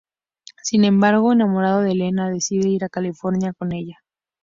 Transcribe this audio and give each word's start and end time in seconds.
Sin 0.63 0.83
embargo, 0.83 1.31
enamorado 1.31 1.81
de 1.81 1.91
Elena, 1.91 2.31
decide 2.31 2.67
ir 2.69 2.83
a 2.83 2.89
California 2.89 3.53
con 3.53 3.71
ella. 3.71 3.97